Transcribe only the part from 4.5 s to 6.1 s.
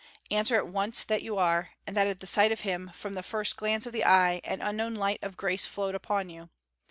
unknown light of grace flowed